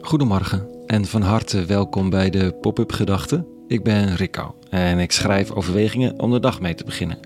Goedemorgen 0.00 0.68
en 0.86 1.04
van 1.04 1.22
harte 1.22 1.64
welkom 1.64 2.10
bij 2.10 2.30
de 2.30 2.54
Pop-up 2.60 2.92
Gedachten. 2.92 3.46
Ik 3.66 3.82
ben 3.82 4.16
Rico 4.16 4.54
en 4.70 4.98
ik 4.98 5.12
schrijf 5.12 5.50
overwegingen 5.50 6.20
om 6.20 6.30
de 6.30 6.40
dag 6.40 6.60
mee 6.60 6.74
te 6.74 6.84
beginnen. 6.84 7.18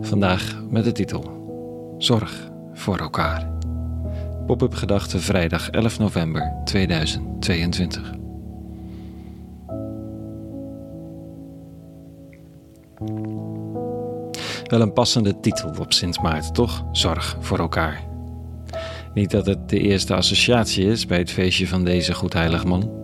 Vandaag 0.00 0.62
met 0.68 0.84
de 0.84 0.92
titel 0.92 1.38
Zorg 1.98 2.50
voor 2.72 2.98
elkaar. 2.98 3.52
Pop-up 4.46 4.74
Gedachten 4.74 5.20
vrijdag 5.20 5.70
11 5.70 5.98
november 5.98 6.60
2022. 6.64 8.12
Wel 14.64 14.80
een 14.80 14.92
passende 14.92 15.40
titel 15.40 15.70
op 15.78 15.92
Sint 15.92 16.22
Maarten, 16.22 16.52
toch? 16.52 16.84
Zorg 16.92 17.36
voor 17.40 17.58
elkaar. 17.58 18.09
Niet 19.14 19.30
dat 19.30 19.46
het 19.46 19.68
de 19.68 19.78
eerste 19.78 20.14
associatie 20.14 20.84
is 20.84 21.06
bij 21.06 21.18
het 21.18 21.30
feestje 21.30 21.66
van 21.66 21.84
deze 21.84 22.14
goedheilig 22.14 22.64
man. 22.64 22.98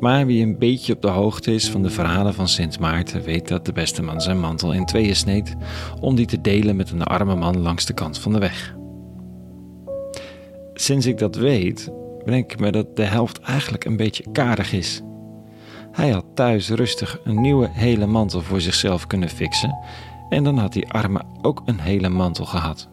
Maar 0.00 0.26
wie 0.26 0.42
een 0.42 0.58
beetje 0.58 0.94
op 0.94 1.02
de 1.02 1.08
hoogte 1.08 1.54
is 1.54 1.70
van 1.70 1.82
de 1.82 1.90
verhalen 1.90 2.34
van 2.34 2.48
Sint 2.48 2.78
Maarten 2.78 3.22
weet 3.22 3.48
dat 3.48 3.64
de 3.64 3.72
beste 3.72 4.02
man 4.02 4.20
zijn 4.20 4.40
mantel 4.40 4.72
in 4.72 4.84
tweeën 4.84 5.16
sneed 5.16 5.54
om 6.00 6.14
die 6.14 6.26
te 6.26 6.40
delen 6.40 6.76
met 6.76 6.90
een 6.90 7.02
arme 7.02 7.34
man 7.34 7.58
langs 7.58 7.86
de 7.86 7.92
kant 7.92 8.18
van 8.18 8.32
de 8.32 8.38
weg. 8.38 8.76
Sinds 10.74 11.06
ik 11.06 11.18
dat 11.18 11.36
weet, 11.36 11.90
bedenk 12.24 12.52
ik 12.52 12.60
me 12.60 12.72
dat 12.72 12.96
de 12.96 13.04
helft 13.04 13.40
eigenlijk 13.40 13.84
een 13.84 13.96
beetje 13.96 14.24
karig 14.32 14.72
is. 14.72 15.02
Hij 15.92 16.10
had 16.10 16.24
thuis 16.34 16.68
rustig 16.68 17.20
een 17.24 17.40
nieuwe 17.40 17.68
hele 17.72 18.06
mantel 18.06 18.40
voor 18.40 18.60
zichzelf 18.60 19.06
kunnen 19.06 19.28
fixen 19.28 19.78
en 20.28 20.44
dan 20.44 20.58
had 20.58 20.72
die 20.72 20.88
arme 20.88 21.22
ook 21.42 21.62
een 21.64 21.80
hele 21.80 22.08
mantel 22.08 22.44
gehad. 22.44 22.88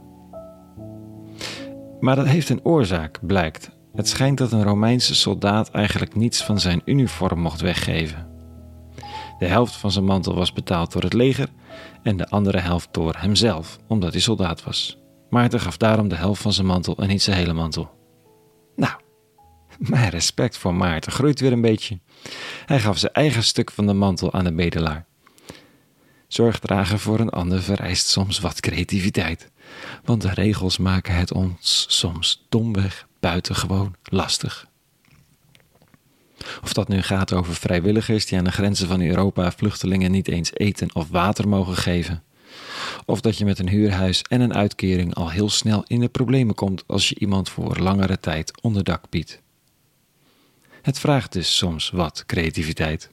Maar 2.03 2.15
dat 2.15 2.25
heeft 2.25 2.49
een 2.49 2.65
oorzaak, 2.65 3.19
blijkt. 3.21 3.69
Het 3.93 4.07
schijnt 4.07 4.37
dat 4.37 4.51
een 4.51 4.63
Romeinse 4.63 5.15
soldaat 5.15 5.69
eigenlijk 5.71 6.15
niets 6.15 6.43
van 6.43 6.59
zijn 6.59 6.81
uniform 6.85 7.39
mocht 7.39 7.61
weggeven. 7.61 8.27
De 9.39 9.45
helft 9.45 9.75
van 9.75 9.91
zijn 9.91 10.05
mantel 10.05 10.35
was 10.35 10.53
betaald 10.53 10.91
door 10.91 11.01
het 11.01 11.13
leger 11.13 11.49
en 12.01 12.17
de 12.17 12.29
andere 12.29 12.59
helft 12.59 12.87
door 12.91 13.15
hemzelf, 13.17 13.77
omdat 13.87 14.11
hij 14.11 14.21
soldaat 14.21 14.63
was. 14.63 14.97
Maarten 15.29 15.59
gaf 15.59 15.77
daarom 15.77 16.07
de 16.07 16.15
helft 16.15 16.41
van 16.41 16.53
zijn 16.53 16.67
mantel 16.67 16.97
en 16.97 17.07
niet 17.07 17.21
zijn 17.21 17.37
hele 17.37 17.53
mantel. 17.53 17.91
Nou, 18.75 18.93
mijn 19.77 20.09
respect 20.09 20.57
voor 20.57 20.75
Maarten 20.75 21.11
groeit 21.11 21.39
weer 21.39 21.51
een 21.51 21.61
beetje. 21.61 21.99
Hij 22.65 22.79
gaf 22.79 22.97
zijn 22.97 23.13
eigen 23.13 23.43
stuk 23.43 23.71
van 23.71 23.87
de 23.87 23.93
mantel 23.93 24.33
aan 24.33 24.43
de 24.43 24.53
bedelaar. 24.53 25.05
Zorg 26.27 26.59
dragen 26.59 26.99
voor 26.99 27.19
een 27.19 27.29
ander 27.29 27.61
vereist 27.61 28.07
soms 28.07 28.39
wat 28.39 28.59
creativiteit, 28.59 29.51
want 30.03 30.21
de 30.21 30.33
regels 30.33 30.77
maken 30.77 31.15
het 31.15 31.33
ons 31.33 31.85
soms 31.89 32.45
domweg 32.49 33.07
buitengewoon 33.19 33.95
lastig. 34.03 34.67
Of 36.63 36.73
dat 36.73 36.87
nu 36.87 37.01
gaat 37.01 37.33
over 37.33 37.55
vrijwilligers 37.55 38.25
die 38.25 38.37
aan 38.37 38.43
de 38.43 38.51
grenzen 38.51 38.87
van 38.87 39.01
Europa 39.01 39.51
vluchtelingen 39.51 40.11
niet 40.11 40.27
eens 40.27 40.51
eten 40.53 40.95
of 40.95 41.09
water 41.09 41.47
mogen 41.47 41.75
geven. 41.75 42.23
Of 43.05 43.21
dat 43.21 43.37
je 43.37 43.45
met 43.45 43.59
een 43.59 43.69
huurhuis 43.69 44.21
en 44.21 44.41
een 44.41 44.53
uitkering 44.53 45.15
al 45.15 45.29
heel 45.29 45.49
snel 45.49 45.83
in 45.87 45.99
de 45.99 46.07
problemen 46.07 46.55
komt 46.55 46.83
als 46.87 47.09
je 47.09 47.19
iemand 47.19 47.49
voor 47.49 47.77
langere 47.77 48.19
tijd 48.19 48.61
onderdak 48.61 49.09
biedt. 49.09 49.41
Het 50.81 50.99
vraagt 50.99 51.33
dus 51.33 51.57
soms 51.57 51.89
wat 51.89 52.23
creativiteit. 52.25 53.09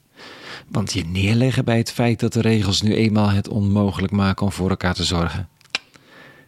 Want 0.67 0.93
je 0.93 1.05
neerleggen 1.05 1.65
bij 1.65 1.77
het 1.77 1.91
feit 1.91 2.19
dat 2.19 2.33
de 2.33 2.41
regels 2.41 2.81
nu 2.81 2.95
eenmaal 2.95 3.29
het 3.29 3.47
onmogelijk 3.47 4.11
maken 4.11 4.45
om 4.45 4.51
voor 4.51 4.69
elkaar 4.69 4.93
te 4.93 5.03
zorgen, 5.03 5.49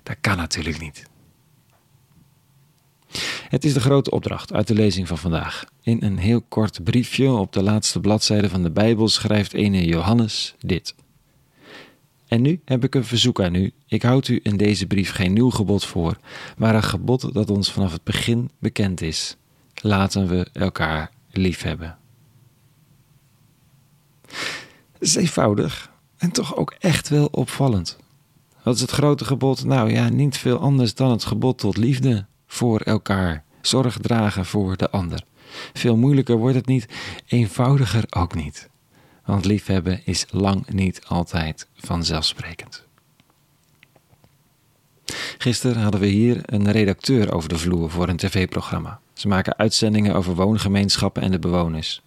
dat 0.03 0.15
kan 0.21 0.37
natuurlijk 0.37 0.79
niet. 0.79 1.11
Het 3.49 3.65
is 3.65 3.73
de 3.73 3.79
grote 3.79 4.11
opdracht 4.11 4.53
uit 4.53 4.67
de 4.67 4.73
lezing 4.73 5.07
van 5.07 5.17
vandaag. 5.17 5.65
In 5.81 6.03
een 6.03 6.17
heel 6.17 6.41
kort 6.41 6.83
briefje 6.83 7.31
op 7.31 7.53
de 7.53 7.63
laatste 7.63 7.99
bladzijde 7.99 8.49
van 8.49 8.63
de 8.63 8.71
Bijbel 8.71 9.07
schrijft 9.07 9.53
ene 9.53 9.85
Johannes 9.85 10.55
dit. 10.59 10.95
En 12.27 12.41
nu 12.41 12.61
heb 12.65 12.83
ik 12.83 12.95
een 12.95 13.05
verzoek 13.05 13.41
aan 13.41 13.55
u. 13.55 13.71
Ik 13.87 14.01
houd 14.01 14.27
u 14.27 14.39
in 14.43 14.57
deze 14.57 14.87
brief 14.87 15.11
geen 15.11 15.33
nieuw 15.33 15.49
gebod 15.49 15.85
voor, 15.85 16.17
maar 16.57 16.75
een 16.75 16.83
gebod 16.83 17.33
dat 17.33 17.49
ons 17.49 17.71
vanaf 17.71 17.91
het 17.91 18.03
begin 18.03 18.49
bekend 18.59 19.01
is. 19.01 19.35
Laten 19.81 20.27
we 20.27 20.47
elkaar 20.53 21.11
lief 21.31 21.61
hebben. 21.61 21.97
Het 24.91 25.01
is 25.01 25.15
eenvoudig 25.15 25.91
en 26.17 26.31
toch 26.31 26.55
ook 26.55 26.75
echt 26.79 27.09
wel 27.09 27.25
opvallend. 27.25 27.97
Wat 28.63 28.75
is 28.75 28.81
het 28.81 28.91
grote 28.91 29.25
gebod? 29.25 29.65
Nou 29.65 29.91
ja, 29.91 30.09
niet 30.09 30.37
veel 30.37 30.59
anders 30.59 30.93
dan 30.95 31.11
het 31.11 31.23
gebod 31.23 31.57
tot 31.57 31.77
liefde 31.77 32.25
voor 32.47 32.79
elkaar. 32.79 33.43
Zorg 33.61 33.97
dragen 33.97 34.45
voor 34.45 34.77
de 34.77 34.89
ander. 34.89 35.23
Veel 35.73 35.97
moeilijker 35.97 36.37
wordt 36.37 36.55
het 36.55 36.65
niet, 36.65 36.87
eenvoudiger 37.25 38.03
ook 38.09 38.35
niet. 38.35 38.69
Want 39.25 39.45
liefhebben 39.45 40.01
is 40.05 40.25
lang 40.29 40.69
niet 40.69 41.01
altijd 41.07 41.67
vanzelfsprekend. 41.75 42.85
Gisteren 45.37 45.81
hadden 45.81 46.01
we 46.01 46.07
hier 46.07 46.41
een 46.45 46.71
redacteur 46.71 47.33
over 47.33 47.49
de 47.49 47.57
vloer 47.57 47.89
voor 47.89 48.07
een 48.09 48.17
tv-programma. 48.17 48.99
Ze 49.13 49.27
maken 49.27 49.57
uitzendingen 49.57 50.15
over 50.15 50.35
woongemeenschappen 50.35 51.21
en 51.21 51.31
de 51.31 51.39
bewoners. 51.39 52.01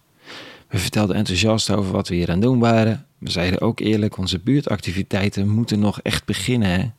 We 0.69 0.77
vertelden 0.77 1.15
enthousiast 1.15 1.71
over 1.71 1.91
wat 1.91 2.07
we 2.07 2.15
hier 2.15 2.31
aan 2.31 2.39
doen 2.39 2.59
waren. 2.59 3.05
We 3.17 3.29
zeiden 3.29 3.61
ook 3.61 3.79
eerlijk, 3.79 4.17
onze 4.17 4.39
buurtactiviteiten 4.39 5.49
moeten 5.49 5.79
nog 5.79 6.01
echt 6.01 6.25
beginnen. 6.25 6.69
Hè? 6.69 6.89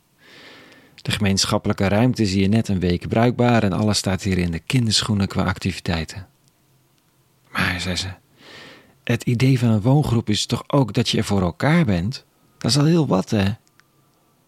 De 1.01 1.11
gemeenschappelijke 1.11 1.87
ruimte 1.87 2.21
is 2.21 2.33
hier 2.33 2.49
net 2.49 2.67
een 2.67 2.79
week 2.79 3.07
bruikbaar 3.07 3.63
en 3.63 3.73
alles 3.73 3.97
staat 3.97 4.21
hier 4.21 4.37
in 4.37 4.51
de 4.51 4.59
kinderschoenen 4.59 5.27
qua 5.27 5.43
activiteiten. 5.43 6.27
Maar, 7.51 7.79
zei 7.79 7.95
ze, 7.95 8.07
het 9.03 9.23
idee 9.23 9.59
van 9.59 9.69
een 9.69 9.81
woongroep 9.81 10.29
is 10.29 10.45
toch 10.45 10.63
ook 10.67 10.93
dat 10.93 11.09
je 11.09 11.17
er 11.17 11.23
voor 11.23 11.41
elkaar 11.41 11.85
bent? 11.85 12.25
Dat 12.57 12.71
is 12.71 12.77
al 12.77 12.85
heel 12.85 13.07
wat, 13.07 13.29
hè? 13.29 13.45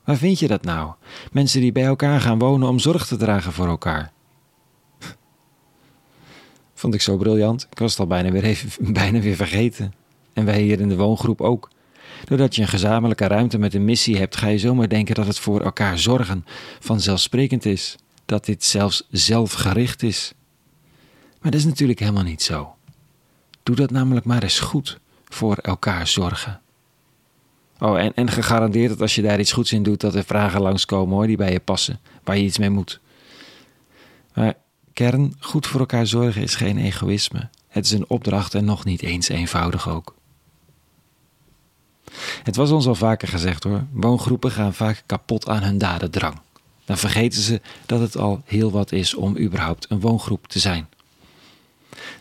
Waar 0.03 0.17
vind 0.17 0.39
je 0.39 0.47
dat 0.47 0.63
nou? 0.63 0.91
Mensen 1.31 1.61
die 1.61 1.71
bij 1.71 1.83
elkaar 1.83 2.21
gaan 2.21 2.39
wonen 2.39 2.69
om 2.69 2.79
zorg 2.79 3.07
te 3.07 3.17
dragen 3.17 3.51
voor 3.51 3.67
elkaar. 3.67 4.11
Vond 6.81 6.93
ik 6.93 7.01
zo 7.01 7.17
briljant. 7.17 7.67
Ik 7.71 7.79
was 7.79 7.91
het 7.91 7.99
al 7.99 8.07
bijna 8.07 8.31
weer, 8.31 8.43
even, 8.43 8.93
bijna 8.93 9.19
weer 9.19 9.35
vergeten. 9.35 9.93
En 10.33 10.45
wij 10.45 10.61
hier 10.61 10.79
in 10.79 10.89
de 10.89 10.95
woongroep 10.95 11.41
ook. 11.41 11.69
Doordat 12.25 12.55
je 12.55 12.61
een 12.61 12.67
gezamenlijke 12.67 13.27
ruimte 13.27 13.57
met 13.57 13.73
een 13.73 13.85
missie 13.85 14.17
hebt, 14.17 14.35
ga 14.35 14.47
je 14.47 14.57
zomaar 14.57 14.89
denken 14.89 15.15
dat 15.15 15.27
het 15.27 15.39
voor 15.39 15.61
elkaar 15.61 15.99
zorgen 15.99 16.45
vanzelfsprekend 16.79 17.65
is. 17.65 17.95
Dat 18.25 18.45
dit 18.45 18.63
zelfs 18.63 19.07
zelfgericht 19.09 20.03
is. 20.03 20.33
Maar 21.41 21.51
dat 21.51 21.59
is 21.59 21.65
natuurlijk 21.65 21.99
helemaal 21.99 22.23
niet 22.23 22.41
zo. 22.41 22.75
Doe 23.63 23.75
dat 23.75 23.91
namelijk 23.91 24.25
maar 24.25 24.43
eens 24.43 24.59
goed 24.59 24.99
voor 25.25 25.55
elkaar 25.55 26.07
zorgen. 26.07 26.61
Oh, 27.79 27.99
en, 27.99 28.13
en 28.13 28.29
gegarandeerd 28.29 28.89
dat 28.89 29.01
als 29.01 29.15
je 29.15 29.21
daar 29.21 29.39
iets 29.39 29.51
goeds 29.51 29.71
in 29.71 29.83
doet, 29.83 30.01
dat 30.01 30.15
er 30.15 30.23
vragen 30.23 30.61
langskomen 30.61 31.15
hoor, 31.15 31.27
die 31.27 31.37
bij 31.37 31.51
je 31.51 31.59
passen, 31.59 31.99
waar 32.23 32.37
je 32.37 32.43
iets 32.43 32.57
mee 32.57 32.69
moet. 32.69 32.99
Maar 34.33 34.55
kern, 34.93 35.35
goed 35.39 35.67
voor 35.67 35.79
elkaar 35.79 36.07
zorgen 36.07 36.41
is 36.41 36.55
geen 36.55 36.77
egoïsme. 36.77 37.49
Het 37.67 37.85
is 37.85 37.91
een 37.91 38.09
opdracht 38.09 38.53
en 38.53 38.65
nog 38.65 38.85
niet 38.85 39.01
eens 39.01 39.29
eenvoudig 39.29 39.89
ook. 39.89 40.15
Het 42.43 42.55
was 42.55 42.71
ons 42.71 42.85
al 42.85 42.95
vaker 42.95 43.27
gezegd 43.27 43.63
hoor, 43.63 43.85
woongroepen 43.91 44.51
gaan 44.51 44.73
vaak 44.73 45.03
kapot 45.05 45.47
aan 45.47 45.63
hun 45.63 45.77
dadendrang. 45.77 46.39
Dan 46.85 46.97
vergeten 46.97 47.41
ze 47.41 47.61
dat 47.85 47.99
het 47.99 48.17
al 48.17 48.41
heel 48.45 48.71
wat 48.71 48.91
is 48.91 49.13
om 49.13 49.37
überhaupt 49.37 49.85
een 49.89 49.99
woongroep 49.99 50.47
te 50.47 50.59
zijn. 50.59 50.87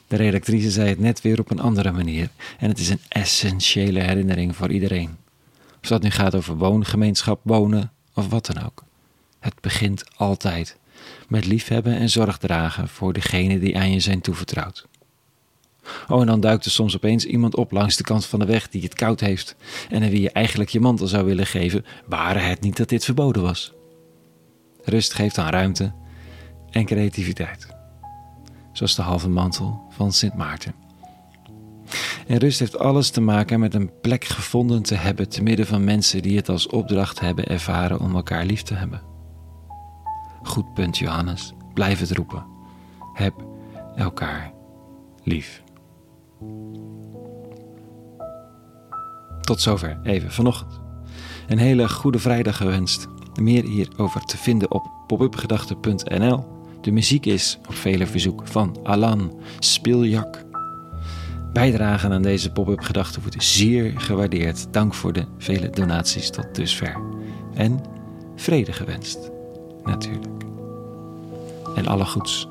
De 0.07 0.17
redactrice 0.17 0.71
zei 0.71 0.89
het 0.89 0.99
net 0.99 1.21
weer 1.21 1.41
op 1.41 1.51
een 1.51 1.61
andere 1.61 1.93
manier 1.93 2.31
en 2.59 2.69
het 2.69 2.79
is 2.79 2.89
een 2.89 3.01
essentiële 3.09 4.01
herinnering 4.01 4.57
voor 4.57 4.71
iedereen. 4.73 5.17
Of 5.83 5.89
dat 5.89 6.03
nu 6.03 6.11
gaat 6.11 6.35
over 6.35 6.57
woongemeenschap, 6.57 7.41
wonen 7.43 7.93
of 8.15 8.29
wat 8.29 8.47
dan 8.47 8.65
ook. 8.65 8.85
Het 9.39 9.55
begint 9.61 10.05
altijd 10.17 10.77
met 11.29 11.47
liefhebben 11.47 11.97
en 11.97 12.11
zorg 12.11 12.39
dragen 12.39 12.89
voor 12.89 13.13
degene 13.13 13.59
die 13.59 13.79
aan 13.79 13.93
je 13.93 14.01
zijn 14.01 14.21
toevertrouwd. 14.21 14.89
Oh, 16.09 16.21
en 16.21 16.27
dan 16.27 16.41
duikt 16.41 16.65
er 16.65 16.71
soms 16.71 16.97
opeens 16.97 17.25
iemand 17.25 17.57
op 17.57 17.73
langs 17.73 17.97
de 17.97 18.03
kant 18.03 18.27
van 18.27 18.39
de 18.39 18.45
weg 18.45 18.69
die 18.69 18.83
het 18.83 18.95
koud 18.95 19.21
heeft 19.21 19.57
en 19.91 20.03
aan 20.03 20.11
wie 20.11 20.21
je 20.21 20.31
eigenlijk 20.31 20.71
je 20.71 20.81
mantel 20.81 21.07
zou 21.07 21.25
willen 21.25 21.47
geven, 21.47 21.85
ware 22.07 22.39
het 22.39 22.61
niet 22.61 22.77
dat 22.77 22.89
dit 22.89 23.05
verboden 23.05 23.43
was. 23.43 23.73
Rust 24.85 25.15
geeft 25.15 25.35
dan 25.35 25.49
ruimte 25.49 25.93
en 26.71 26.85
creativiteit, 26.85 27.67
zoals 28.73 28.95
de 28.95 29.03
halve 29.03 29.29
mantel 29.29 29.83
van 29.91 30.13
Sint 30.13 30.35
Maarten. 30.35 30.75
En 32.27 32.39
rust 32.39 32.59
heeft 32.59 32.79
alles 32.79 33.11
te 33.11 33.21
maken 33.21 33.61
met 33.61 33.75
een 33.75 33.91
plek 34.01 34.25
gevonden 34.25 34.83
te 34.83 34.95
hebben 34.95 35.29
te 35.29 35.43
midden 35.43 35.67
van 35.67 35.85
mensen 35.85 36.23
die 36.23 36.37
het 36.37 36.49
als 36.49 36.67
opdracht 36.67 37.21
hebben 37.21 37.47
ervaren 37.47 38.01
om 38.01 38.15
elkaar 38.15 38.45
lief 38.45 38.63
te 38.63 38.75
hebben. 38.75 39.10
Goed 40.43 40.75
punt, 40.75 40.99
Johannes. 40.99 41.53
Blijf 41.75 42.01
het 42.01 42.11
roepen. 42.11 42.45
Heb 43.13 43.35
elkaar 43.97 44.53
lief. 45.23 45.63
Tot 49.41 49.61
zover 49.61 50.01
even 50.03 50.33
vanochtend. 50.33 50.81
Een 51.49 51.59
hele 51.59 51.89
goede 51.89 52.19
vrijdag 52.19 52.57
gewenst. 52.57 53.09
Meer 53.41 53.65
hierover 53.65 54.21
te 54.21 54.37
vinden 54.37 54.71
op 54.71 54.91
popupgedachten.nl. 55.07 56.45
De 56.81 56.91
muziek 56.91 57.27
is, 57.27 57.59
op 57.69 57.75
vele 57.75 58.07
verzoek, 58.07 58.47
van 58.47 58.77
Alan 58.83 59.41
Spiljak. 59.59 60.45
Bijdragen 61.53 62.13
aan 62.13 62.23
deze 62.23 62.53
pop-up 62.53 62.81
gedachten 62.81 63.23
wordt 63.23 63.43
zeer 63.45 64.01
gewaardeerd. 64.01 64.73
Dank 64.73 64.95
voor 64.95 65.13
de 65.13 65.25
vele 65.39 65.71
donaties 65.71 66.31
tot 66.31 66.55
dusver. 66.55 67.01
En 67.55 67.81
vrede 68.37 68.73
gewenst, 68.73 69.31
natuurlijk. 69.85 70.45
En 71.75 71.87
alle 71.87 72.05
goeds. 72.05 72.49